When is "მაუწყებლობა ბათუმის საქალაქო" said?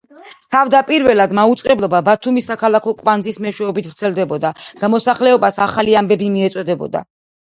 1.39-2.93